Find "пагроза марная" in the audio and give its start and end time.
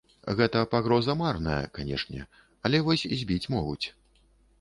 0.69-1.59